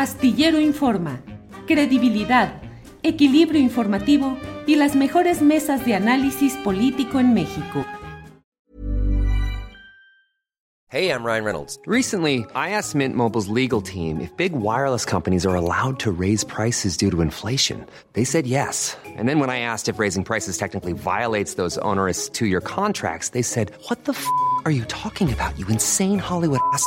Astillero 0.00 0.58
Informa, 0.58 1.20
credibilidad, 1.66 2.62
equilibrio 3.02 3.60
informativo 3.60 4.38
y 4.66 4.76
las 4.76 4.96
mejores 4.96 5.42
mesas 5.42 5.84
de 5.84 5.94
análisis 5.94 6.54
político 6.64 7.20
en 7.20 7.34
México. 7.34 7.84
Hey, 10.88 11.10
I'm 11.10 11.22
Ryan 11.22 11.44
Reynolds. 11.44 11.78
Recently, 11.86 12.46
I 12.54 12.70
asked 12.70 12.94
Mint 12.94 13.14
Mobile's 13.14 13.48
legal 13.48 13.82
team 13.82 14.22
if 14.22 14.34
big 14.38 14.54
wireless 14.54 15.04
companies 15.04 15.44
are 15.44 15.54
allowed 15.54 15.98
to 16.00 16.10
raise 16.10 16.44
prices 16.44 16.96
due 16.96 17.10
to 17.10 17.20
inflation. 17.20 17.84
They 18.14 18.24
said 18.24 18.46
yes. 18.46 18.96
And 19.04 19.28
then 19.28 19.38
when 19.38 19.50
I 19.50 19.60
asked 19.60 19.90
if 19.90 19.98
raising 19.98 20.24
prices 20.24 20.56
technically 20.56 20.94
violates 20.94 21.56
those 21.56 21.76
onerous 21.82 22.30
two-year 22.30 22.62
contracts, 22.62 23.32
they 23.32 23.42
said, 23.42 23.70
"What 23.88 24.06
the 24.06 24.12
f*** 24.12 24.26
are 24.64 24.72
you 24.72 24.86
talking 24.86 25.30
about? 25.30 25.58
You 25.58 25.66
insane 25.68 26.18
Hollywood 26.18 26.60
ass." 26.72 26.86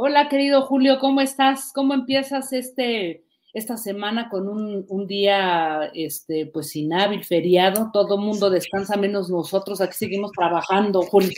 Hola, 0.00 0.28
querido 0.28 0.62
Julio, 0.62 1.00
¿cómo 1.00 1.20
estás? 1.20 1.72
¿Cómo 1.74 1.92
empiezas 1.92 2.52
este, 2.52 3.24
esta 3.52 3.76
semana 3.76 4.28
con 4.28 4.48
un, 4.48 4.86
un 4.88 5.08
día 5.08 5.90
este, 5.92 6.46
pues 6.46 6.76
inhábil, 6.76 7.24
feriado? 7.24 7.90
Todo 7.92 8.14
el 8.14 8.20
mundo 8.20 8.48
descansa 8.48 8.96
menos 8.96 9.28
nosotros, 9.28 9.80
aquí 9.80 9.94
seguimos 9.96 10.30
trabajando, 10.30 11.02
Julio. 11.02 11.34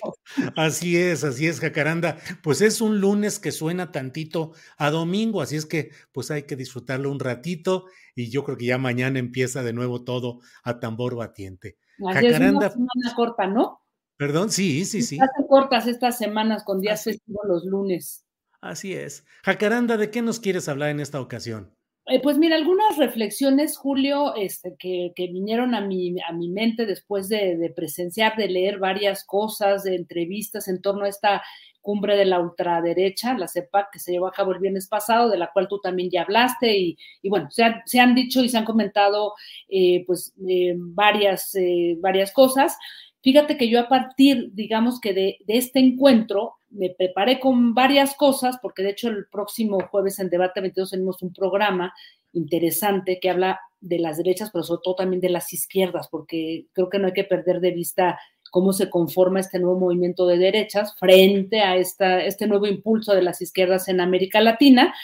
Así 0.57 0.99
es, 0.99 1.25
así 1.25 1.47
es, 1.47 1.59
Jacaranda. 1.59 2.19
Pues 2.43 2.61
es 2.61 2.83
un 2.83 3.01
lunes 3.01 3.39
que 3.39 3.51
suena 3.51 3.93
tantito 3.93 4.53
a 4.77 4.91
domingo, 4.91 5.41
así 5.41 5.57
es 5.57 5.65
que 5.65 5.93
pues 6.13 6.31
hay 6.31 6.43
que 6.43 6.55
disfrutarlo 6.55 7.11
un 7.11 7.19
ratito 7.19 7.87
y 8.15 8.29
yo 8.29 8.45
creo 8.45 8.59
que 8.59 8.67
ya 8.67 8.77
mañana 8.77 9.19
empieza 9.19 9.63
de 9.63 9.73
nuevo 9.73 10.05
todo 10.05 10.41
a 10.65 10.81
tambor 10.81 11.17
batiente. 11.17 11.79
Así 12.07 12.27
Jacaranda. 12.27 12.67
Es 12.67 12.77
una 12.77 12.89
semana 12.93 13.17
corta, 13.17 13.47
¿no? 13.47 13.81
Perdón, 14.19 14.51
sí, 14.51 14.85
sí, 14.85 15.01
sí. 15.01 15.15
Están 15.15 15.47
cortas 15.49 15.87
estas 15.87 16.19
semanas 16.19 16.63
con 16.63 16.83
días 16.83 17.03
festivos 17.05 17.47
los 17.49 17.65
lunes. 17.65 18.27
Así 18.61 18.95
es. 18.95 19.25
Jacaranda, 19.43 19.97
¿de 19.97 20.11
qué 20.11 20.23
nos 20.23 20.41
quieres 20.41 20.69
hablar 20.69 20.91
en 20.91 21.01
esta 21.01 21.21
ocasión? 21.21 21.75
Eh, 22.07 22.21
pues 22.21 22.39
mira, 22.39 22.57
algunas 22.57 22.97
reflexiones, 22.97 23.77
Julio, 23.77 24.35
este, 24.35 24.75
que, 24.79 25.13
que, 25.15 25.29
vinieron 25.29 25.75
a 25.75 25.81
mi, 25.81 26.17
a 26.29 26.33
mi 26.33 26.49
mente 26.49 26.85
después 26.85 27.29
de, 27.29 27.57
de, 27.57 27.71
presenciar, 27.71 28.37
de 28.37 28.49
leer 28.49 28.79
varias 28.79 29.25
cosas, 29.25 29.85
de 29.85 29.95
entrevistas 29.95 30.67
en 30.67 30.83
torno 30.83 31.05
a 31.05 31.09
esta 31.09 31.43
cumbre 31.81 32.17
de 32.17 32.25
la 32.25 32.41
ultraderecha, 32.41 33.39
la 33.39 33.49
CEPAC, 33.49 33.93
que 33.93 33.99
se 34.01 34.13
llevó 34.13 34.27
a 34.27 34.33
cabo 34.33 34.53
el 34.53 34.59
viernes 34.59 34.89
pasado, 34.89 35.31
de 35.31 35.39
la 35.39 35.51
cual 35.53 35.69
tú 35.69 35.81
también 35.81 36.11
ya 36.11 36.23
hablaste, 36.23 36.77
y, 36.77 36.99
y 37.23 37.29
bueno, 37.29 37.49
se, 37.51 37.65
ha, 37.65 37.83
se, 37.87 38.01
han 38.01 38.15
dicho 38.15 38.43
y 38.43 38.49
se 38.49 38.59
han 38.59 38.65
comentado 38.65 39.35
eh, 39.69 40.05
pues 40.07 40.35
eh, 40.49 40.75
varias, 40.77 41.57
varias 42.01 42.33
cosas. 42.33 42.77
Fíjate 43.23 43.57
que 43.57 43.69
yo 43.69 43.81
a 43.81 43.89
partir, 43.89 44.51
digamos 44.53 45.01
que 45.01 45.13
de, 45.13 45.39
de, 45.47 45.59
este 45.59 45.79
encuentro, 45.79 46.55
me 46.71 46.91
preparé 46.91 47.39
con 47.41 47.75
varias 47.75 48.15
cosas, 48.15 48.59
porque 48.63 48.83
de 48.83 48.91
hecho 48.91 49.09
el 49.09 49.27
próximo 49.27 49.79
jueves 49.91 50.19
en 50.19 50.31
Debate 50.31 50.61
22 50.61 50.91
tenemos 50.91 51.23
un 51.23 51.33
programa 51.33 51.93
interesante 52.33 53.19
que 53.21 53.31
habla 53.31 53.61
de 53.81 53.99
las 53.99 54.19
derechas, 54.19 54.51
pero 54.53 54.63
sobre 54.63 54.81
todo 54.85 54.95
también 54.95 55.21
de 55.21 55.31
las 55.31 55.53
izquierdas, 55.53 56.09
porque 56.09 56.67
creo 56.73 56.89
que 56.89 56.99
no 56.99 57.09
hay 57.09 57.13
que 57.13 57.25
perder 57.25 57.61
de 57.61 57.73
vista 57.73 58.19
cómo 58.51 58.73
se 58.73 58.91
conforma 58.91 59.41
este 59.41 59.59
nuevo 59.59 59.79
movimiento 59.79 60.27
de 60.27 60.39
derechas 60.39 60.95
frente 60.99 61.61
a 61.61 61.77
esta, 61.77 62.23
este 62.23 62.47
nuevo 62.47 62.67
impulso 62.67 63.15
de 63.15 63.23
las 63.23 63.41
izquierdas 63.41 63.89
en 63.89 64.01
América 64.01 64.41
Latina. 64.41 64.95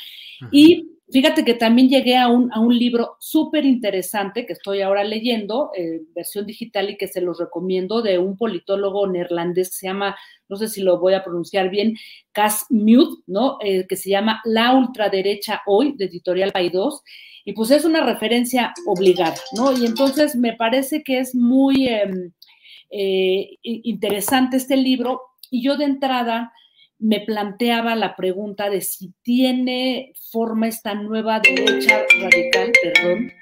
Ajá. 0.41 0.51
Y 0.53 0.96
Fíjate 1.09 1.45
que 1.45 1.55
también 1.55 1.89
llegué 1.89 2.17
a 2.17 2.27
un, 2.27 2.53
a 2.53 2.59
un 2.59 2.77
libro 2.77 3.17
súper 3.21 3.65
interesante 3.65 4.45
que 4.45 4.55
estoy 4.55 4.81
ahora 4.81 5.05
leyendo, 5.05 5.71
eh, 5.77 6.03
versión 6.17 6.47
digital 6.47 6.91
y 6.91 6.97
que 6.97 7.07
se 7.07 7.21
los 7.21 7.39
recomiendo, 7.39 8.03
de 8.03 8.19
un 8.19 8.37
politólogo 8.37 9.07
neerlandés 9.07 9.73
se 9.73 9.87
llama, 9.87 10.17
no 10.49 10.57
sé 10.57 10.67
si 10.67 10.81
lo 10.81 10.99
voy 10.99 11.15
a 11.15 11.23
pronunciar 11.23 11.71
bien, 11.71 11.97
Cas 12.33 12.67
Mute, 12.71 13.23
¿no? 13.29 13.59
Eh, 13.61 13.87
que 13.89 13.95
se 13.95 14.11
llama 14.11 14.41
La 14.45 14.75
ultraderecha 14.75 15.63
hoy, 15.67 15.95
de 15.97 16.07
Editorial 16.07 16.51
Paidós. 16.51 17.03
Y 17.45 17.53
pues 17.53 17.71
es 17.71 17.85
una 17.85 18.05
referencia 18.05 18.75
obligada, 18.87 19.37
¿no? 19.57 19.71
Y 19.79 19.87
entonces 19.87 20.35
me 20.35 20.55
parece 20.55 21.05
que 21.05 21.21
es 21.21 21.37
muy 21.37 21.89
eh, 22.91 23.59
interesante 23.63 24.57
este 24.57 24.77
libro. 24.77 25.21
Y 25.53 25.63
yo 25.63 25.77
de 25.77 25.85
entrada 25.85 26.53
me 26.99 27.21
planteaba 27.21 27.95
la 27.95 28.17
pregunta 28.17 28.71
de 28.71 28.81
si 28.81 29.13
tiene 29.23 30.13
forma 30.31 30.69
esta 30.69 30.95
nueva 30.95 31.41
derecha 31.41 32.05
radical, 32.21 32.73
perdón. 32.83 33.33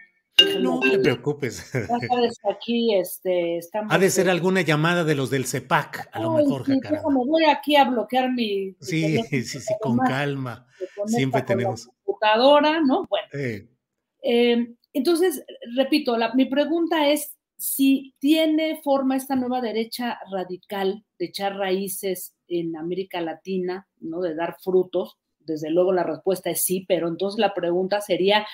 No 0.60 0.81
te 0.81 0.98
preocupes. 0.98 1.70
Sabes 1.70 2.41
aquí 2.50 2.93
este, 2.94 3.59
estamos. 3.59 3.94
Ha 3.94 3.98
de 3.98 4.10
ser 4.10 4.28
alguna 4.28 4.62
llamada 4.62 5.04
de 5.04 5.14
los 5.14 5.31
del 5.31 5.47
CEPAC, 5.47 6.09
a 6.10 6.19
lo 6.20 6.37
Ay, 6.37 6.44
mejor, 6.44 6.66
sí, 6.66 6.72
Me 6.72 7.00
voy 7.03 7.44
aquí 7.44 7.76
a 7.76 7.84
bloquear 7.84 8.32
mi. 8.32 8.72
Sí, 8.81 9.22
sí, 9.31 9.44
sí, 9.44 9.60
sí, 9.60 9.75
con 9.81 9.98
calma. 9.98 10.66
Siempre 11.06 11.43
tenemos. 11.43 11.87
La 11.87 11.93
computadora, 12.04 12.81
¿no? 12.81 13.06
Bueno. 13.09 13.28
Eh. 13.32 13.69
Eh, 14.22 14.75
entonces, 14.93 15.44
repito, 15.76 16.16
la, 16.16 16.34
mi 16.34 16.47
pregunta 16.47 17.09
es 17.10 17.37
si 17.56 18.14
tiene 18.19 18.81
forma 18.82 19.16
esta 19.16 19.37
nueva 19.37 19.60
derecha 19.60 20.19
radical 20.32 21.04
de 21.24 21.30
echar 21.30 21.56
raíces 21.56 22.34
en 22.48 22.76
América 22.76 23.20
Latina, 23.22 23.88
¿no? 24.00 24.20
De 24.20 24.34
dar 24.34 24.56
frutos. 24.60 25.16
Desde 25.40 25.70
luego 25.70 25.92
la 25.92 26.02
respuesta 26.02 26.50
es 26.50 26.62
sí, 26.62 26.84
pero 26.86 27.08
entonces 27.08 27.40
la 27.40 27.54
pregunta 27.54 28.00
sería, 28.00 28.46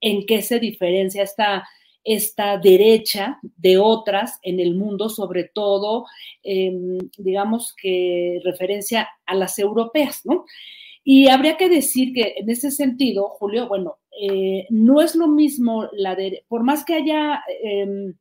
¿en 0.00 0.26
qué 0.26 0.42
se 0.42 0.58
diferencia 0.58 1.22
esta, 1.22 1.64
esta 2.02 2.58
derecha 2.58 3.38
de 3.42 3.78
otras 3.78 4.38
en 4.42 4.58
el 4.58 4.74
mundo, 4.74 5.08
sobre 5.08 5.44
todo, 5.44 6.06
eh, 6.42 6.72
digamos 7.16 7.74
que 7.80 8.40
referencia 8.44 9.08
a 9.24 9.34
las 9.34 9.58
europeas, 9.58 10.22
¿no? 10.24 10.44
Y 11.04 11.28
habría 11.28 11.56
que 11.56 11.68
decir 11.68 12.12
que 12.12 12.34
en 12.38 12.50
ese 12.50 12.72
sentido, 12.72 13.28
Julio, 13.38 13.68
bueno, 13.68 13.98
eh, 14.20 14.66
no 14.70 15.00
es 15.00 15.14
lo 15.14 15.28
mismo 15.28 15.88
la 15.92 16.16
de, 16.16 16.44
por 16.48 16.64
más 16.64 16.84
que 16.84 16.94
haya... 16.94 17.42
Eh, 17.62 18.14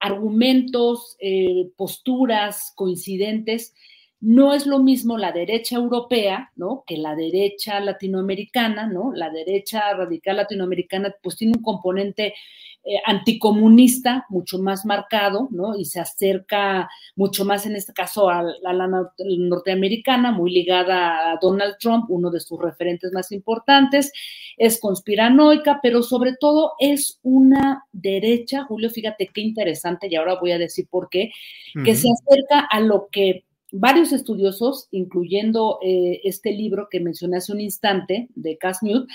argumentos, 0.00 1.16
eh, 1.20 1.70
posturas 1.76 2.72
coincidentes, 2.74 3.74
no 4.20 4.52
es 4.52 4.66
lo 4.66 4.80
mismo 4.80 5.16
la 5.16 5.32
derecha 5.32 5.76
europea, 5.76 6.52
¿no? 6.56 6.84
Que 6.86 6.98
la 6.98 7.14
derecha 7.14 7.80
latinoamericana, 7.80 8.86
¿no? 8.86 9.12
La 9.14 9.30
derecha 9.30 9.94
radical 9.94 10.36
latinoamericana, 10.36 11.14
pues 11.22 11.36
tiene 11.36 11.54
un 11.56 11.62
componente 11.62 12.34
eh, 12.82 12.96
anticomunista 13.04 14.26
mucho 14.28 14.58
más 14.58 14.84
marcado, 14.84 15.48
¿no? 15.50 15.76
Y 15.76 15.86
se 15.86 16.00
acerca 16.00 16.88
mucho 17.16 17.44
más, 17.44 17.64
en 17.64 17.76
este 17.76 17.94
caso, 17.94 18.28
a, 18.28 18.40
a 18.40 18.72
la 18.72 18.88
norteamericana, 19.18 20.32
muy 20.32 20.50
ligada 20.50 21.32
a 21.32 21.38
Donald 21.40 21.76
Trump, 21.78 22.06
uno 22.10 22.30
de 22.30 22.40
sus 22.40 22.58
referentes 22.58 23.12
más 23.12 23.32
importantes, 23.32 24.12
es 24.56 24.80
conspiranoica, 24.80 25.80
pero 25.82 26.02
sobre 26.02 26.36
todo 26.38 26.72
es 26.78 27.20
una 27.22 27.84
derecha, 27.92 28.64
Julio, 28.64 28.90
fíjate 28.90 29.30
qué 29.32 29.40
interesante, 29.40 30.08
y 30.10 30.16
ahora 30.16 30.38
voy 30.40 30.52
a 30.52 30.58
decir 30.58 30.86
por 30.90 31.08
qué, 31.08 31.30
uh 31.74 31.78
-huh. 31.78 31.84
que 31.84 31.94
se 31.94 32.08
acerca 32.10 32.60
a 32.60 32.80
lo 32.80 33.08
que 33.10 33.44
varios 33.72 34.12
estudiosos, 34.12 34.88
incluyendo 34.90 35.78
eh, 35.82 36.20
este 36.24 36.52
libro 36.52 36.88
que 36.90 37.00
mencioné 37.00 37.38
hace 37.38 37.52
un 37.52 37.60
instante 37.60 38.28
de 38.34 38.58
Casmute, 38.58 39.12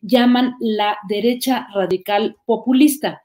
llaman 0.00 0.54
la 0.60 0.96
derecha 1.08 1.66
radical 1.74 2.36
populista. 2.46 3.22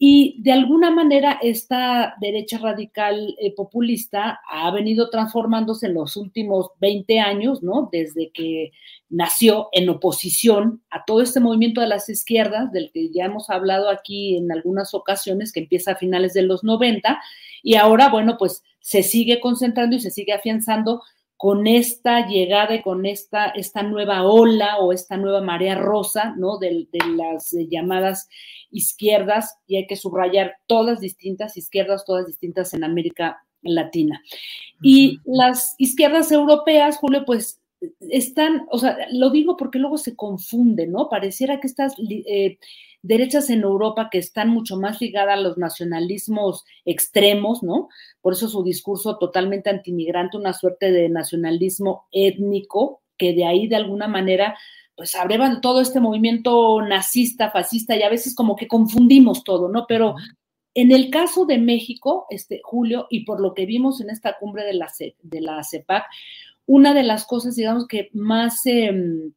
Y 0.00 0.40
de 0.42 0.52
alguna 0.52 0.92
manera 0.92 1.38
esta 1.42 2.14
derecha 2.20 2.58
radical 2.58 3.34
eh, 3.40 3.52
populista 3.52 4.40
ha 4.48 4.70
venido 4.70 5.10
transformándose 5.10 5.86
en 5.86 5.94
los 5.94 6.16
últimos 6.16 6.68
20 6.80 7.18
años, 7.18 7.64
¿no? 7.64 7.88
Desde 7.90 8.30
que 8.30 8.70
nació 9.10 9.68
en 9.72 9.88
oposición 9.88 10.82
a 10.90 11.04
todo 11.04 11.22
este 11.22 11.40
movimiento 11.40 11.80
de 11.80 11.88
las 11.88 12.08
izquierdas, 12.08 12.72
del 12.72 12.90
que 12.92 13.10
ya 13.10 13.24
hemos 13.24 13.50
hablado 13.50 13.88
aquí 13.88 14.36
en 14.36 14.52
algunas 14.52 14.94
ocasiones, 14.94 15.52
que 15.52 15.60
empieza 15.60 15.92
a 15.92 15.96
finales 15.96 16.34
de 16.34 16.42
los 16.42 16.64
90, 16.64 17.20
y 17.62 17.76
ahora, 17.76 18.08
bueno, 18.08 18.36
pues 18.38 18.62
se 18.80 19.02
sigue 19.02 19.40
concentrando 19.40 19.96
y 19.96 20.00
se 20.00 20.10
sigue 20.10 20.32
afianzando 20.32 21.02
con 21.38 21.68
esta 21.68 22.26
llegada 22.26 22.74
y 22.74 22.82
con 22.82 23.06
esta, 23.06 23.46
esta 23.50 23.84
nueva 23.84 24.24
ola 24.24 24.78
o 24.78 24.92
esta 24.92 25.16
nueva 25.16 25.40
marea 25.40 25.76
rosa, 25.76 26.34
¿no? 26.36 26.58
De, 26.58 26.88
las 27.16 27.52
llamadas 27.70 28.28
izquierdas, 28.72 29.56
y 29.66 29.76
hay 29.76 29.86
que 29.86 29.96
subrayar 29.96 30.56
todas 30.66 31.00
distintas 31.00 31.56
izquierdas, 31.56 32.04
todas 32.04 32.26
distintas 32.26 32.74
en 32.74 32.82
América 32.82 33.44
Latina. 33.62 34.20
Y 34.82 35.20
las 35.24 35.76
izquierdas 35.78 36.32
europeas, 36.32 36.98
Julio, 36.98 37.24
pues 37.24 37.60
están, 38.00 38.66
o 38.70 38.78
sea, 38.78 38.96
lo 39.12 39.30
digo 39.30 39.56
porque 39.56 39.78
luego 39.78 39.98
se 39.98 40.16
confunde, 40.16 40.86
¿no? 40.86 41.08
Pareciera 41.08 41.60
que 41.60 41.66
estas 41.66 41.94
eh, 41.98 42.58
derechas 43.02 43.50
en 43.50 43.62
Europa 43.62 44.08
que 44.10 44.18
están 44.18 44.50
mucho 44.50 44.76
más 44.76 45.00
ligadas 45.00 45.34
a 45.34 45.40
los 45.40 45.58
nacionalismos 45.58 46.64
extremos, 46.84 47.62
¿no? 47.62 47.88
Por 48.20 48.32
eso 48.32 48.48
su 48.48 48.62
discurso 48.62 49.18
totalmente 49.18 49.70
antimigrante, 49.70 50.36
una 50.36 50.52
suerte 50.52 50.90
de 50.90 51.08
nacionalismo 51.08 52.06
étnico, 52.10 53.02
que 53.16 53.34
de 53.34 53.44
ahí 53.44 53.68
de 53.68 53.76
alguna 53.76 54.08
manera 54.08 54.56
pues 54.96 55.14
abrevan 55.14 55.60
todo 55.60 55.80
este 55.80 56.00
movimiento 56.00 56.82
nazista, 56.82 57.52
fascista, 57.52 57.94
y 57.94 58.02
a 58.02 58.10
veces 58.10 58.34
como 58.34 58.56
que 58.56 58.66
confundimos 58.66 59.44
todo, 59.44 59.68
¿no? 59.68 59.86
Pero 59.86 60.16
en 60.74 60.90
el 60.90 61.10
caso 61.10 61.46
de 61.46 61.58
México, 61.58 62.26
este 62.30 62.60
Julio, 62.64 63.06
y 63.08 63.24
por 63.24 63.40
lo 63.40 63.54
que 63.54 63.64
vimos 63.64 64.00
en 64.00 64.10
esta 64.10 64.36
cumbre 64.38 64.64
de 64.64 64.74
la, 64.74 64.88
de 65.22 65.40
la 65.40 65.62
CEPAC, 65.62 66.04
una 66.68 66.92
de 66.92 67.02
las 67.02 67.24
cosas, 67.24 67.56
digamos, 67.56 67.88
que 67.88 68.10
más 68.12 68.64
em, 68.66 69.32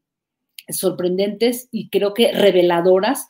sorprendentes 0.68 1.70
y 1.72 1.90
creo 1.90 2.14
que 2.14 2.34
reveladoras 2.34 3.28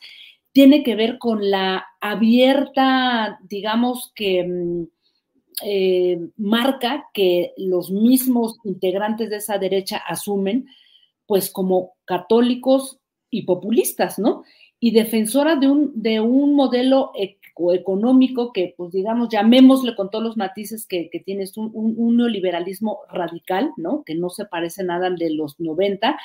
tiene 0.50 0.82
que 0.82 0.96
ver 0.96 1.18
con 1.18 1.50
la 1.50 1.86
abierta, 2.00 3.38
digamos 3.44 4.12
que 4.16 4.44
mm, 4.44 4.82
eh, 5.64 6.18
marca 6.36 7.06
que 7.14 7.52
los 7.56 7.92
mismos 7.92 8.56
integrantes 8.64 9.30
de 9.30 9.36
esa 9.36 9.56
derecha 9.58 9.98
asumen, 9.98 10.66
pues 11.26 11.50
como 11.50 11.92
católicos 12.04 12.98
y 13.30 13.42
populistas, 13.42 14.18
¿no? 14.18 14.42
Y 14.84 14.90
defensora 14.90 15.54
de 15.54 15.70
un, 15.70 15.92
de 15.94 16.18
un 16.18 16.56
modelo 16.56 17.12
económico 17.72 18.52
que, 18.52 18.74
pues 18.76 18.90
digamos, 18.90 19.28
llamémosle 19.28 19.94
con 19.94 20.10
todos 20.10 20.24
los 20.24 20.36
matices 20.36 20.86
que, 20.86 21.08
que 21.08 21.20
tiene, 21.20 21.44
un, 21.54 21.94
un, 21.96 22.16
neoliberalismo 22.16 22.98
radical, 23.08 23.70
¿no? 23.76 24.02
Que 24.04 24.16
no 24.16 24.28
se 24.28 24.46
parece 24.46 24.82
nada 24.82 25.06
al 25.06 25.16
de 25.16 25.30
los 25.30 25.60
90 25.60 26.18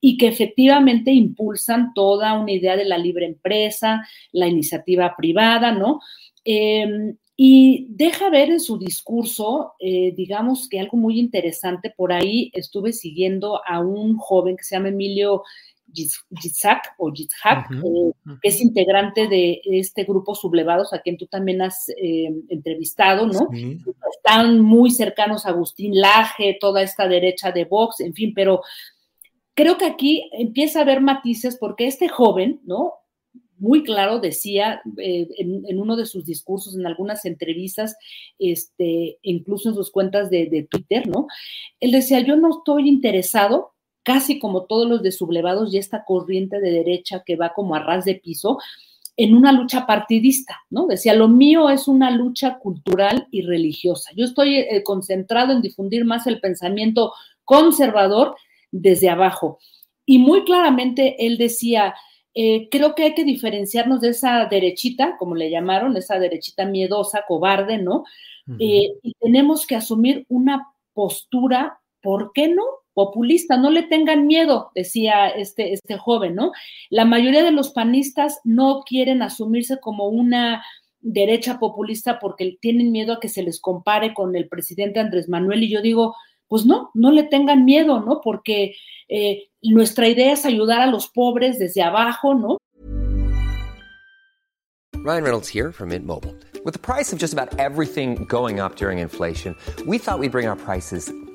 y 0.00 0.16
que 0.16 0.28
efectivamente 0.28 1.10
impulsan 1.10 1.92
toda 1.92 2.38
una 2.38 2.52
idea 2.52 2.76
de 2.76 2.86
la 2.86 2.96
libre 2.96 3.26
empresa, 3.26 4.06
la 4.32 4.48
iniciativa 4.48 5.14
privada, 5.14 5.72
¿no? 5.72 6.00
Em, 6.44 7.16
y 7.36 7.86
deja 7.90 8.30
ver 8.30 8.50
en 8.50 8.60
su 8.60 8.78
discurso, 8.78 9.74
eh, 9.78 10.12
digamos 10.16 10.68
que 10.68 10.80
algo 10.80 10.96
muy 10.96 11.20
interesante, 11.20 11.92
por 11.96 12.12
ahí 12.12 12.50
estuve 12.54 12.92
siguiendo 12.92 13.60
a 13.64 13.80
un 13.80 14.16
joven 14.16 14.56
que 14.56 14.64
se 14.64 14.74
llama 14.74 14.88
Emilio 14.88 15.42
Yitzhak 15.92 16.94
o 16.98 17.12
Yitzhak, 17.12 17.70
eh, 17.70 18.12
que 18.42 18.48
es 18.48 18.60
integrante 18.60 19.28
de 19.28 19.60
este 19.64 20.04
grupo 20.04 20.34
Sublevados, 20.34 20.92
a 20.92 21.00
quien 21.00 21.16
tú 21.16 21.26
también 21.26 21.62
has 21.62 21.88
eh, 21.90 22.30
entrevistado, 22.48 23.26
¿no? 23.26 23.48
Están 24.14 24.60
muy 24.60 24.90
cercanos 24.90 25.46
a 25.46 25.50
Agustín 25.50 25.98
Laje, 25.98 26.58
toda 26.60 26.82
esta 26.82 27.08
derecha 27.08 27.52
de 27.52 27.64
Vox, 27.64 28.00
en 28.00 28.14
fin, 28.14 28.32
pero 28.34 28.62
creo 29.54 29.78
que 29.78 29.86
aquí 29.86 30.30
empieza 30.32 30.78
a 30.78 30.82
haber 30.82 31.00
matices 31.00 31.56
porque 31.58 31.86
este 31.86 32.08
joven, 32.08 32.60
¿no? 32.64 32.94
Muy 33.60 33.82
claro 33.82 34.20
decía 34.20 34.80
eh, 34.98 35.26
en, 35.36 35.80
uno 35.80 35.96
de 35.96 36.06
sus 36.06 36.24
discursos, 36.24 36.76
en 36.76 36.86
algunas 36.86 37.24
entrevistas, 37.24 37.96
este, 38.38 39.18
incluso 39.22 39.70
en 39.70 39.74
sus 39.74 39.90
cuentas 39.90 40.30
de, 40.30 40.46
de 40.46 40.62
Twitter, 40.62 41.08
¿no? 41.08 41.26
Él 41.80 41.90
decía, 41.90 42.20
yo 42.20 42.36
no 42.36 42.50
estoy 42.50 42.88
interesado 42.88 43.72
casi 44.08 44.38
como 44.38 44.64
todos 44.64 44.88
los 44.88 45.02
de 45.02 45.12
sublevados 45.12 45.74
y 45.74 45.76
esta 45.76 46.02
corriente 46.06 46.60
de 46.60 46.70
derecha 46.70 47.22
que 47.26 47.36
va 47.36 47.52
como 47.52 47.74
a 47.74 47.80
ras 47.80 48.06
de 48.06 48.14
piso, 48.14 48.56
en 49.18 49.34
una 49.34 49.52
lucha 49.52 49.84
partidista, 49.84 50.62
¿no? 50.70 50.86
Decía, 50.86 51.12
lo 51.12 51.28
mío 51.28 51.68
es 51.68 51.88
una 51.88 52.10
lucha 52.10 52.58
cultural 52.58 53.28
y 53.30 53.42
religiosa. 53.42 54.10
Yo 54.16 54.24
estoy 54.24 54.60
eh, 54.60 54.82
concentrado 54.82 55.52
en 55.52 55.60
difundir 55.60 56.06
más 56.06 56.26
el 56.26 56.40
pensamiento 56.40 57.12
conservador 57.44 58.34
desde 58.70 59.10
abajo. 59.10 59.58
Y 60.06 60.18
muy 60.20 60.42
claramente 60.44 61.26
él 61.26 61.36
decía, 61.36 61.94
eh, 62.32 62.70
creo 62.70 62.94
que 62.94 63.02
hay 63.02 63.14
que 63.14 63.24
diferenciarnos 63.24 64.00
de 64.00 64.08
esa 64.08 64.46
derechita, 64.46 65.18
como 65.18 65.34
le 65.34 65.50
llamaron, 65.50 65.94
esa 65.98 66.18
derechita 66.18 66.64
miedosa, 66.64 67.24
cobarde, 67.28 67.76
¿no? 67.76 68.04
Eh, 68.58 68.88
y 69.02 69.12
tenemos 69.20 69.66
que 69.66 69.76
asumir 69.76 70.24
una 70.30 70.66
postura, 70.94 71.78
¿por 72.00 72.32
qué 72.32 72.48
no? 72.48 72.64
Populista, 72.98 73.56
no 73.56 73.70
le 73.70 73.84
tengan 73.84 74.26
miedo, 74.26 74.72
decía 74.74 75.28
este, 75.28 75.72
este 75.72 75.96
joven, 75.98 76.34
¿no? 76.34 76.50
La 76.90 77.04
mayoría 77.04 77.44
de 77.44 77.52
los 77.52 77.70
panistas 77.70 78.40
no 78.42 78.82
quieren 78.84 79.22
asumirse 79.22 79.78
como 79.78 80.08
una 80.08 80.64
derecha 81.00 81.60
populista 81.60 82.18
porque 82.18 82.58
tienen 82.60 82.90
miedo 82.90 83.12
a 83.12 83.20
que 83.20 83.28
se 83.28 83.44
les 83.44 83.60
compare 83.60 84.14
con 84.14 84.34
el 84.34 84.48
presidente 84.48 84.98
Andrés 84.98 85.28
Manuel 85.28 85.62
y 85.62 85.70
yo 85.70 85.80
digo, 85.80 86.16
pues 86.48 86.66
no, 86.66 86.90
no 86.92 87.12
le 87.12 87.22
tengan 87.22 87.64
miedo, 87.64 88.00
¿no? 88.00 88.20
Porque 88.20 88.74
eh, 89.08 89.44
nuestra 89.62 90.08
idea 90.08 90.32
es 90.32 90.44
ayudar 90.44 90.80
a 90.80 90.90
los 90.90 91.06
pobres 91.06 91.60
desde 91.60 91.84
abajo, 91.84 92.34
¿no? 92.34 92.58
Ryan 95.04 95.22
Reynolds 95.22 95.48
here 95.48 95.70
from 95.70 95.90
Mint 95.90 96.04
Mobile. 96.04 96.34
With 96.64 96.72
the 96.72 96.80
price 96.80 97.12
of 97.12 97.20
just 97.20 97.32
about 97.32 97.56
everything 97.60 98.24
going 98.24 98.58
up 98.58 98.74
during 98.74 98.98
inflation, 98.98 99.54
we 99.86 99.98
thought 99.98 100.18
we'd 100.18 100.32
bring 100.32 100.48
our 100.48 100.56
prices 100.56 101.12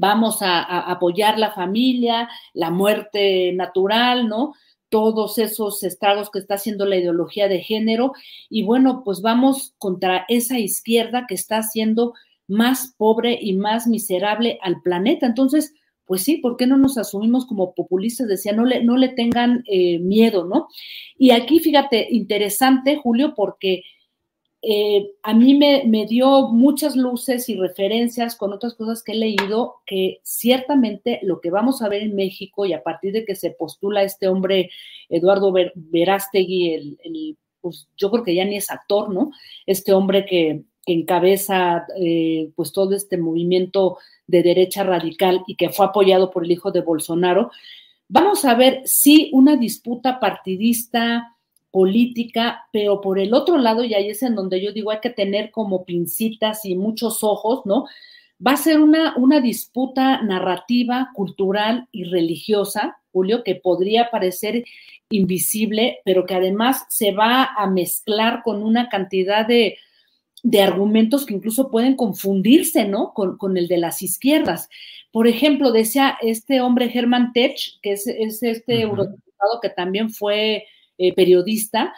Vamos 0.00 0.42
a, 0.42 0.62
apoyar 0.90 1.38
la 1.38 1.50
familia, 1.50 2.28
la 2.54 2.70
muerte 2.70 3.52
natural, 3.52 4.28
¿no? 4.28 4.54
todos 4.90 5.36
esos 5.36 5.82
estragos 5.82 6.30
que 6.30 6.38
está 6.38 6.54
haciendo 6.54 6.86
la 6.86 6.96
ideología 6.96 7.46
de 7.46 7.60
género. 7.60 8.12
Y 8.48 8.62
bueno, 8.62 9.02
pues 9.04 9.20
vamos 9.20 9.74
contra 9.78 10.24
esa 10.28 10.58
izquierda 10.58 11.26
que 11.28 11.34
está 11.34 11.58
haciendo 11.58 12.14
más 12.46 12.94
pobre 12.96 13.38
y 13.40 13.52
más 13.54 13.86
miserable 13.86 14.58
al 14.62 14.80
planeta. 14.80 15.26
Entonces, 15.26 15.74
pues 16.06 16.22
sí, 16.22 16.38
¿por 16.38 16.56
qué 16.56 16.66
no 16.66 16.78
nos 16.78 16.96
asumimos 16.96 17.44
como 17.44 17.74
populistas? 17.74 18.28
Decía, 18.28 18.54
no 18.54 18.64
le, 18.64 18.82
no 18.82 18.96
le 18.96 19.10
tengan 19.10 19.62
eh, 19.66 19.98
miedo, 19.98 20.46
¿no? 20.46 20.68
Y 21.18 21.32
aquí, 21.32 21.60
fíjate, 21.60 22.08
interesante, 22.10 22.96
Julio, 22.96 23.34
porque 23.36 23.82
eh, 24.60 25.12
a 25.22 25.34
mí 25.34 25.54
me, 25.54 26.06
dio 26.06 26.48
muchas 26.48 26.96
luces 26.96 27.48
y 27.48 27.54
referencias 27.56 28.34
con 28.34 28.52
otras 28.52 28.74
cosas 28.74 29.02
que 29.02 29.12
he 29.12 29.16
leído, 29.16 29.76
que 29.86 30.20
ciertamente 30.24 31.20
lo 31.22 31.40
que 31.40 31.50
vamos 31.50 31.80
a 31.80 31.88
ver 31.88 32.02
en 32.02 32.16
México 32.16 32.66
y 32.66 32.72
a 32.72 32.82
partir 32.82 33.12
de 33.12 33.24
que 33.24 33.36
se 33.36 33.52
postula 33.52 34.02
este 34.02 34.26
hombre, 34.26 34.70
Eduardo 35.08 35.52
Verástegui, 35.74 36.74
el, 36.74 37.36
pues 37.60 37.88
yo 37.96 38.10
creo 38.10 38.24
que 38.24 38.34
ya 38.34 38.44
ni 38.44 38.56
es 38.56 38.70
actor, 38.70 39.10
¿no? 39.12 39.30
Este 39.66 39.92
hombre 39.92 40.24
que, 40.26 40.64
encabeza 40.90 41.84
eh, 42.00 42.50
pues 42.56 42.72
todo 42.72 42.94
este 42.94 43.18
movimiento 43.18 43.98
de 44.26 44.42
derecha 44.42 44.84
radical 44.84 45.44
y 45.46 45.54
que 45.54 45.68
fue 45.68 45.84
apoyado 45.84 46.30
por 46.30 46.46
el 46.46 46.50
hijo 46.50 46.72
de 46.72 46.80
Bolsonaro, 46.80 47.50
vamos 48.08 48.46
a 48.46 48.54
ver 48.54 48.80
si 48.86 49.28
una 49.34 49.58
disputa 49.58 50.18
partidista, 50.18 51.36
política, 51.70 52.66
pero 52.72 53.00
por 53.00 53.18
el 53.18 53.34
otro 53.34 53.58
lado, 53.58 53.84
y 53.84 53.94
ahí 53.94 54.10
es 54.10 54.22
en 54.22 54.34
donde 54.34 54.62
yo 54.62 54.72
digo 54.72 54.90
hay 54.90 55.00
que 55.00 55.10
tener 55.10 55.50
como 55.50 55.84
pincitas 55.84 56.64
y 56.64 56.74
muchos 56.74 57.22
ojos, 57.22 57.66
¿no? 57.66 57.86
Va 58.44 58.52
a 58.52 58.56
ser 58.56 58.80
una, 58.80 59.14
una 59.16 59.40
disputa 59.40 60.22
narrativa, 60.22 61.10
cultural 61.14 61.88
y 61.90 62.04
religiosa, 62.04 62.98
Julio, 63.12 63.42
que 63.42 63.56
podría 63.56 64.10
parecer 64.10 64.64
invisible, 65.10 66.00
pero 66.04 66.24
que 66.24 66.34
además 66.34 66.84
se 66.88 67.12
va 67.12 67.44
a 67.44 67.68
mezclar 67.68 68.42
con 68.44 68.62
una 68.62 68.88
cantidad 68.88 69.46
de, 69.46 69.78
de 70.42 70.62
argumentos 70.62 71.26
que 71.26 71.34
incluso 71.34 71.70
pueden 71.70 71.96
confundirse, 71.96 72.86
¿no? 72.86 73.12
Con, 73.12 73.56
el 73.56 73.68
de 73.68 73.78
las 73.78 74.02
izquierdas. 74.02 74.68
Por 75.10 75.26
ejemplo, 75.26 75.72
decía 75.72 76.16
este 76.22 76.60
hombre 76.60 76.90
Herman 76.92 77.32
Tech, 77.32 77.56
que 77.82 77.92
es, 77.92 78.06
este 78.06 78.82
eurodiputado 78.82 79.60
que 79.60 79.70
también 79.70 80.10
fue 80.10 80.66
eh, 80.98 81.14
periodista, 81.14 81.94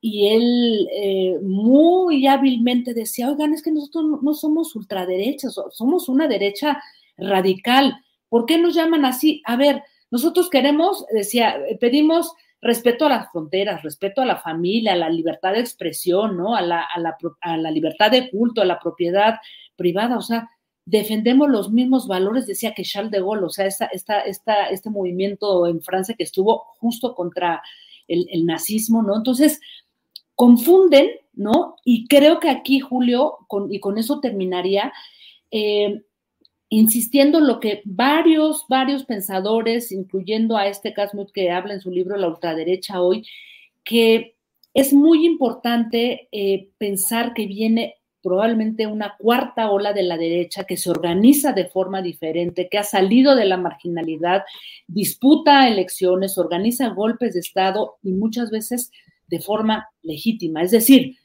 y 0.00 0.28
él 0.28 0.88
eh, 0.92 1.38
muy 1.42 2.26
hábilmente 2.26 2.94
decía, 2.94 3.30
oigan, 3.30 3.54
es 3.54 3.62
que 3.62 3.70
nosotros 3.70 4.20
no, 4.22 4.34
somos 4.34 4.76
ultraderechas, 4.76 5.58
somos 5.72 6.08
una 6.08 6.28
derecha 6.28 6.82
radical. 7.16 7.96
¿Por 8.28 8.44
qué 8.44 8.58
nos 8.58 8.74
llaman 8.74 9.04
así? 9.04 9.42
A 9.46 9.56
ver, 9.56 9.82
nosotros 10.10 10.50
queremos, 10.50 11.06
decía, 11.10 11.56
pedimos 11.80 12.32
respeto 12.60 13.06
a 13.06 13.10
las 13.10 13.30
fronteras, 13.30 13.82
respeto 13.82 14.22
a 14.22 14.26
la 14.26 14.36
familia, 14.36 14.92
a 14.92 14.96
la 14.96 15.10
libertad 15.10 15.52
de 15.52 15.60
expresión, 15.60 16.36
¿no? 16.36 16.54
A 16.54 16.62
la, 16.62 16.82
a 16.82 16.98
la, 16.98 17.16
a 17.40 17.56
la 17.56 17.70
libertad 17.70 18.10
de 18.10 18.30
culto, 18.30 18.62
a 18.62 18.66
la 18.66 18.78
propiedad 18.78 19.36
privada, 19.76 20.16
o 20.16 20.22
sea, 20.22 20.48
defendemos 20.86 21.48
los 21.48 21.70
mismos 21.70 22.06
valores, 22.06 22.46
decía 22.46 22.74
que 22.74 22.82
Charles 22.82 23.10
de 23.10 23.20
Gaulle, 23.20 23.44
o 23.44 23.50
sea, 23.50 23.66
esta, 23.66 23.86
esta, 23.86 24.20
esta, 24.20 24.68
este 24.68 24.90
movimiento 24.90 25.66
en 25.66 25.82
Francia 25.82 26.14
que 26.16 26.24
estuvo 26.24 26.64
justo 26.78 27.14
contra 27.14 27.62
el, 28.08 28.46
nazismo, 28.46 29.02
¿no? 29.02 29.16
Entonces, 29.16 29.60
confunden, 30.34 31.10
¿no? 31.32 31.76
Y 31.84 32.06
creo 32.06 32.40
que 32.40 32.50
aquí, 32.50 32.80
Julio, 32.80 33.38
y 33.70 33.80
con 33.80 33.98
eso 33.98 34.20
terminaría, 34.20 34.92
eh, 35.50 36.02
insistiendo 36.68 37.38
en 37.38 37.46
lo 37.46 37.60
que 37.60 37.82
varios, 37.84 38.64
varios 38.68 39.04
pensadores, 39.04 39.92
incluyendo 39.92 40.56
a 40.56 40.66
este 40.66 40.92
Casmut 40.92 41.30
que 41.30 41.50
habla 41.50 41.74
en 41.74 41.80
su 41.80 41.90
libro 41.90 42.16
La 42.16 42.28
ultraderecha 42.28 43.00
hoy, 43.00 43.24
que 43.84 44.34
es 44.72 44.92
muy 44.92 45.24
importante 45.24 46.28
eh, 46.32 46.70
pensar 46.78 47.32
que 47.32 47.46
viene 47.46 47.96
probablemente 48.24 48.86
una 48.86 49.16
cuarta 49.18 49.70
ola 49.70 49.92
de 49.92 50.02
la 50.02 50.16
derecha 50.16 50.64
que 50.64 50.78
se 50.78 50.90
organiza 50.90 51.52
de 51.52 51.66
forma 51.66 52.00
diferente, 52.00 52.68
que 52.70 52.78
ha 52.78 52.82
salido 52.82 53.36
de 53.36 53.44
la 53.44 53.58
marginalidad, 53.58 54.44
disputa 54.88 55.68
elecciones, 55.68 56.38
organiza 56.38 56.88
golpes 56.88 57.34
de 57.34 57.40
Estado 57.40 57.96
y 58.02 58.12
muchas 58.12 58.50
veces 58.50 58.90
de 59.28 59.40
forma 59.40 59.88
legítima. 60.02 60.62
Es 60.62 60.70
decir, 60.70 61.18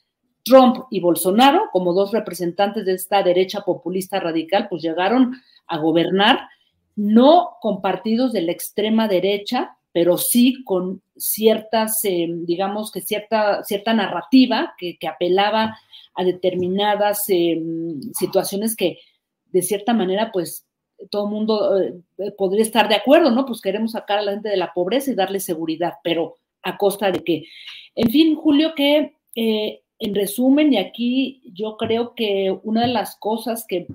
Trump 0.44 0.88
y 0.92 1.00
Bolsonaro, 1.00 1.70
como 1.72 1.94
dos 1.94 2.12
representantes 2.12 2.86
de 2.86 2.94
esta 2.94 3.24
derecha 3.24 3.62
populista 3.62 4.20
radical, 4.20 4.68
pues 4.70 4.82
llegaron 4.82 5.36
a 5.68 5.78
gobernar, 5.78 6.50
no 6.98 7.52
con 7.62 7.82
partidos 7.82 8.34
de 8.34 8.42
la 8.42 8.52
extrema 8.52 9.08
derecha, 9.08 9.78
pero 9.92 10.18
sí 10.18 10.64
con 10.64 11.02
ciertas, 11.18 12.04
eh, 12.06 12.28
digamos 12.30 12.92
que 12.92 13.02
cierta, 13.02 13.64
cierta 13.64 13.94
narrativa 13.94 14.76
que, 14.78 14.98
apelaba 15.08 15.78
a 16.16 16.24
determinadas 16.24 17.30
eh, 17.30 17.62
situaciones 18.14 18.76
que 18.76 19.00
de 19.48 19.62
cierta 19.62 19.94
manera, 19.94 20.32
pues 20.32 20.68
todo 21.10 21.26
el 21.26 21.32
mundo 21.32 21.82
eh, 21.82 22.32
podría 22.38 22.62
estar 22.62 22.88
de 22.88 22.96
acuerdo, 22.96 23.32
¿no? 23.32 23.46
Pues 23.46 23.62
queremos 23.62 23.94
sacar 23.94 24.20
a 24.20 24.22
la 24.22 24.32
gente 24.34 24.50
de 24.50 24.58
la 24.58 24.74
pobreza 24.74 25.12
y 25.12 25.16
darle 25.16 25.40
seguridad, 25.40 25.94
pero 26.04 26.36
a 26.62 26.78
costa 26.78 27.12
de 27.12 27.24
qué. 27.24 27.46
En 27.96 28.12
fin, 28.12 28.36
Julio, 28.36 28.74
que 28.76 29.14
en 30.00 30.16
resumen, 30.16 30.74
y 30.74 30.78
aquí 30.78 31.42
yo 31.54 31.78
creo 31.78 32.16
que 32.16 32.58
una 32.64 32.82
de 32.82 32.94
las 32.94 33.18
cosas 33.18 33.66
que, 33.68 33.88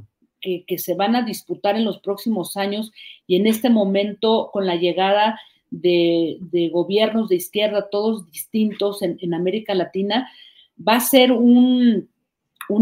se 0.76 0.94
van 0.94 1.16
a 1.16 1.22
disputar 1.22 1.74
en 1.74 1.86
los 1.86 2.00
próximos 2.00 2.58
años 2.58 2.92
y 3.26 3.36
en 3.36 3.46
este 3.46 3.70
momento 3.70 4.50
con 4.52 4.66
la 4.66 4.76
llegada 4.76 5.40
de, 5.70 6.38
gobiernos 6.72 7.28
de 7.28 7.36
izquierda, 7.36 7.88
todos 7.90 8.30
distintos 8.30 9.02
en, 9.02 9.34
América 9.34 9.74
Latina, 9.74 10.30
va 10.76 10.96
a 10.96 11.00
ser 11.00 11.32
un, 11.32 12.08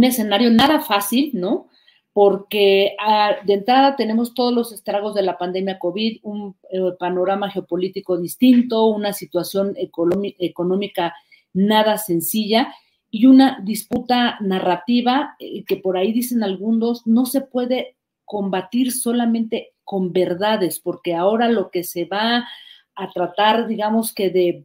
escenario 0.02 0.50
nada 0.50 0.80
fácil, 0.80 1.30
¿no? 1.34 1.68
Porque 2.12 2.94
ah, 3.00 3.36
de 3.46 3.54
entrada 3.54 3.96
tenemos 3.96 4.34
todos 4.34 4.52
los 4.52 4.72
estragos 4.72 5.14
de 5.14 5.22
la 5.22 5.38
pandemia 5.38 5.78
COVID, 5.78 6.18
un 6.22 6.54
eh, 6.70 6.78
panorama 6.98 7.50
geopolítico 7.50 8.18
distinto, 8.18 8.86
una 8.86 9.14
situación 9.14 9.74
económica 9.76 11.14
nada 11.54 11.98
sencilla 11.98 12.74
y 13.10 13.26
una 13.26 13.60
disputa 13.62 14.38
narrativa 14.40 15.36
eh, 15.38 15.64
que 15.64 15.76
por 15.76 15.96
ahí 15.96 16.12
dicen 16.12 16.42
algunos 16.42 17.06
no 17.06 17.26
se 17.26 17.42
puede 17.42 17.96
combatir 18.32 18.92
solamente 18.92 19.74
con 19.84 20.10
verdades, 20.10 20.80
porque 20.80 21.14
ahora 21.14 21.50
lo 21.50 21.70
que 21.70 21.84
se 21.84 22.06
va 22.06 22.48
a 22.94 23.10
tratar, 23.12 23.66
digamos 23.66 24.14
que 24.14 24.30
de, 24.30 24.64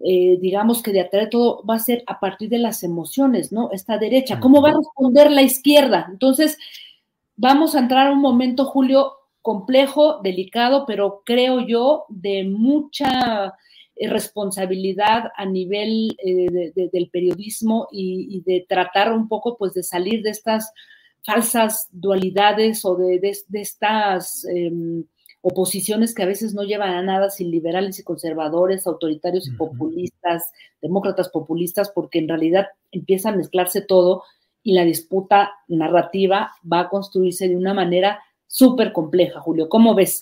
eh, 0.00 0.36
digamos 0.42 0.82
que 0.82 0.92
de 0.92 1.00
atraer 1.00 1.30
todo 1.30 1.64
va 1.64 1.76
a 1.76 1.78
ser 1.78 2.04
a 2.06 2.20
partir 2.20 2.50
de 2.50 2.58
las 2.58 2.82
emociones, 2.82 3.50
¿no? 3.50 3.70
Esta 3.72 3.96
derecha, 3.96 4.40
¿cómo 4.40 4.60
va 4.60 4.72
a 4.72 4.76
responder 4.76 5.30
la 5.30 5.40
izquierda? 5.40 6.06
Entonces, 6.10 6.58
vamos 7.34 7.74
a 7.74 7.78
entrar 7.78 8.08
a 8.08 8.12
un 8.12 8.20
momento, 8.20 8.66
Julio, 8.66 9.14
complejo, 9.40 10.20
delicado, 10.22 10.84
pero 10.86 11.22
creo 11.24 11.66
yo 11.66 12.04
de 12.10 12.44
mucha 12.44 13.54
eh, 13.96 14.06
responsabilidad 14.06 15.32
a 15.34 15.46
nivel 15.46 16.14
eh, 16.22 16.72
del 16.92 17.08
periodismo 17.08 17.88
y, 17.90 18.42
de 18.44 18.66
tratar 18.68 19.14
un 19.14 19.28
poco 19.28 19.56
pues 19.56 19.72
de 19.72 19.82
salir 19.82 20.22
de 20.22 20.28
estas 20.28 20.70
falsas 21.24 21.88
dualidades 21.92 22.84
o 22.84 22.96
de, 22.96 23.20
estas 23.52 24.44
em, 24.44 25.04
oposiciones 25.40 26.14
que 26.14 26.22
a 26.22 26.26
veces 26.26 26.54
no 26.54 26.62
llevan 26.62 26.90
a 26.90 27.02
nada 27.02 27.30
sin 27.30 27.50
liberales 27.50 27.98
y 27.98 28.04
conservadores, 28.04 28.86
autoritarios 28.86 29.48
y 29.48 29.52
populistas, 29.52 30.50
demócratas 30.82 31.28
populistas, 31.28 31.90
porque 31.90 32.18
en 32.18 32.28
realidad 32.28 32.68
empieza 32.90 33.30
a 33.30 33.36
mezclarse 33.36 33.80
todo 33.80 34.24
y 34.62 34.72
la 34.74 34.84
disputa 34.84 35.52
narrativa 35.68 36.52
va 36.70 36.80
a 36.80 36.88
construirse 36.88 37.48
de 37.48 37.56
una 37.56 37.74
manera 37.74 38.20
súper 38.46 38.92
compleja, 38.92 39.40
Julio. 39.40 39.68
¿Cómo 39.68 39.94
ves? 39.94 40.18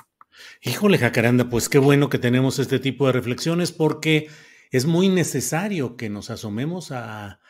Híjole, 0.63 0.99
Jacaranda, 0.99 1.49
pues 1.49 1.69
qué 1.69 1.79
bueno 1.79 2.11
que 2.11 2.19
tenemos 2.19 2.59
este 2.59 2.79
tipo 2.79 3.07
de 3.07 3.13
reflexiones 3.13 3.73
porque 3.73 4.29
es 4.71 4.85
muy 4.85 5.09
necesario 5.09 5.97
que 5.97 6.11
nos 6.11 6.31
asomemos 6.31 6.93
a, 6.93 7.41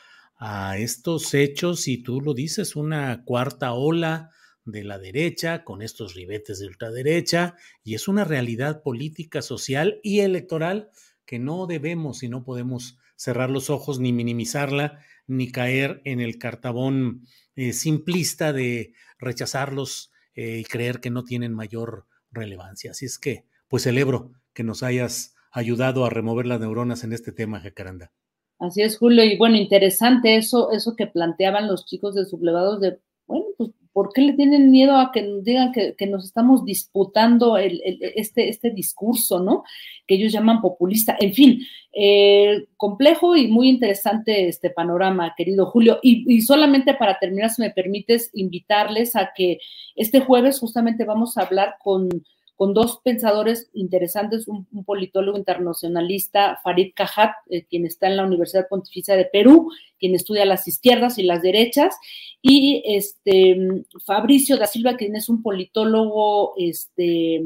estos 0.76 1.32
hechos 1.34 1.88
y 1.88 2.02
tú 2.02 2.20
lo 2.20 2.34
dices, 2.34 2.76
una 2.76 3.24
cuarta 3.24 3.72
ola 3.72 4.30
de 4.66 4.84
la 4.84 4.98
derecha 4.98 5.64
con 5.64 5.80
estos 5.80 6.14
ribetes 6.14 6.58
de 6.58 6.66
ultraderecha 6.66 7.54
y 7.84 7.94
es 7.94 8.08
una 8.08 8.24
realidad 8.24 8.82
política, 8.82 9.40
social 9.40 10.00
y 10.02 10.20
electoral 10.20 10.90
que 11.24 11.38
no 11.38 11.66
debemos 11.66 12.22
y 12.22 12.28
no 12.28 12.44
podemos 12.44 12.98
cerrar 13.14 13.48
los 13.48 13.70
ojos 13.70 13.98
ni 13.98 14.12
minimizarla 14.12 15.00
ni 15.26 15.50
caer 15.50 16.02
en 16.04 16.20
el 16.20 16.38
cartabón 16.38 17.26
eh, 17.54 17.72
simplista 17.72 18.52
de 18.52 18.92
rechazarlos 19.18 20.12
eh, 20.34 20.58
y 20.58 20.64
creer 20.64 21.00
que 21.00 21.10
no 21.10 21.24
tienen 21.24 21.54
mayor 21.54 22.06
relevancia. 22.30 22.90
Así 22.90 23.06
es 23.06 23.18
que, 23.18 23.46
pues 23.68 23.84
celebro 23.84 24.32
que 24.52 24.64
nos 24.64 24.82
hayas 24.82 25.34
ayudado 25.50 26.04
a 26.04 26.10
remover 26.10 26.46
las 26.46 26.60
neuronas 26.60 27.02
en 27.04 27.12
este 27.12 27.32
tema, 27.32 27.60
Jacaranda. 27.60 28.12
Así 28.58 28.82
es, 28.82 28.98
Julio, 28.98 29.22
y 29.24 29.36
bueno, 29.36 29.56
interesante 29.56 30.36
eso, 30.36 30.72
eso 30.72 30.96
que 30.96 31.06
planteaban 31.06 31.68
los 31.68 31.84
chicos 31.84 32.14
de 32.14 32.24
sublevados 32.24 32.80
de, 32.80 32.98
bueno, 33.26 33.44
pues, 33.58 33.70
¿por 33.92 34.12
qué 34.12 34.22
le 34.22 34.32
tienen 34.34 34.70
miedo 34.70 34.96
a 34.96 35.10
que 35.10 35.22
nos 35.22 35.42
digan 35.42 35.72
que, 35.72 36.06
nos 36.06 36.24
estamos 36.26 36.64
disputando 36.66 37.56
este, 37.56 38.48
este 38.50 38.70
discurso, 38.70 39.40
¿no? 39.40 39.64
Que 40.06 40.16
ellos 40.16 40.32
llaman 40.32 40.60
populista. 40.60 41.16
En 41.18 41.32
fin, 41.32 41.62
eh, 41.94 42.66
complejo 42.76 43.36
y 43.36 43.48
muy 43.48 43.70
interesante 43.70 44.48
este 44.48 44.68
panorama, 44.68 45.34
querido 45.34 45.64
Julio. 45.66 45.98
Y, 46.02 46.30
y 46.30 46.42
solamente 46.42 46.92
para 46.92 47.18
terminar, 47.18 47.48
si 47.48 47.62
me 47.62 47.70
permites, 47.70 48.30
invitarles 48.34 49.16
a 49.16 49.32
que 49.34 49.60
este 49.94 50.20
jueves 50.20 50.60
justamente 50.60 51.04
vamos 51.04 51.38
a 51.38 51.42
hablar 51.42 51.76
con 51.82 52.08
con 52.56 52.72
dos 52.72 53.00
pensadores 53.04 53.68
interesantes, 53.74 54.48
un, 54.48 54.66
politólogo 54.84 55.36
internacionalista, 55.36 56.58
Farid 56.64 56.92
Cajat, 56.94 57.32
eh, 57.50 57.66
quien 57.66 57.84
está 57.84 58.08
en 58.08 58.16
la 58.16 58.24
Universidad 58.24 58.66
Pontificia 58.68 59.14
de 59.14 59.26
Perú, 59.26 59.70
quien 59.98 60.14
estudia 60.14 60.46
las 60.46 60.66
izquierdas 60.66 61.18
y 61.18 61.22
las 61.22 61.42
derechas, 61.42 61.94
y 62.40 62.82
este 62.86 63.84
Fabricio 64.04 64.56
da 64.56 64.66
Silva, 64.66 64.96
quien 64.96 65.16
es 65.16 65.28
un 65.28 65.42
politólogo 65.42 66.54
este, 66.56 67.36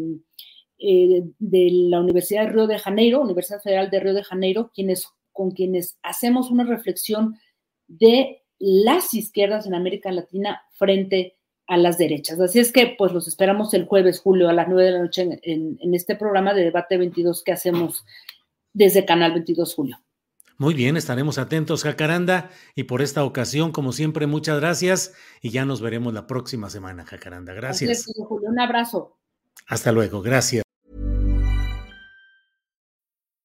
eh, 0.79 1.23
de 1.39 1.69
la 1.73 2.01
Universidad 2.01 2.45
de 2.45 2.53
Río 2.53 2.67
de 2.69 2.79
Janeiro, 2.79 3.21
Universidad 3.21 3.61
Federal 3.61 3.91
de 3.91 4.01
Río 4.01 4.15
de 4.15 4.25
Janeiro, 4.25 4.71
quienes, 4.73 5.09
con 5.33 5.51
quienes 5.51 5.99
hacemos 6.03 6.53
una 6.53 6.65
reflexión 6.65 7.37
de 7.89 8.45
las 8.61 9.13
izquierdas 9.15 9.67
en 9.67 9.75
América 9.75 10.13
Latina 10.13 10.63
frente 10.75 11.35
a 11.35 11.40
a 11.71 11.77
las 11.77 11.99
derechas. 11.99 12.41
Así 12.41 12.59
es 12.59 12.73
que 12.73 12.97
pues 12.99 13.13
los 13.13 13.29
esperamos 13.29 13.73
el 13.75 13.87
jueves, 13.87 14.21
Julio, 14.21 14.49
a 14.49 14.53
las 14.53 14.67
nueve 14.67 14.85
de 14.85 14.91
la 14.91 14.99
noche 14.99 15.41
en, 15.43 15.95
este 15.95 16.17
programa 16.17 16.53
de 16.53 16.65
debate 16.65 16.99
22 16.99 17.45
que 17.45 17.53
hacemos 17.53 18.05
desde 18.73 19.05
Canal 19.05 19.33
22 19.33 19.75
Julio. 19.75 19.97
Muy 20.59 20.75
bien, 20.75 20.97
estaremos 20.97 21.39
atentos, 21.39 21.85
Jacaranda. 21.85 22.51
Y 22.75 22.83
por 22.83 23.03
esta 23.03 23.25
ocasión, 23.25 23.71
como 23.71 23.93
siempre, 23.93 24.27
muchas 24.27 24.61
gracias. 24.61 25.15
Y 25.41 25.51
ya 25.51 25.65
nos 25.65 25.81
veremos 25.81 26.13
la 26.13 26.27
próxima 26.27 26.69
semana, 26.69 27.05
Jacaranda. 27.05 27.55
Gracias. 27.55 28.05
Julio. 28.29 28.51
Un 28.51 28.61
abrazo. 28.61 29.17
Hasta 29.67 29.93
luego. 29.93 30.21
Gracias. 30.21 30.65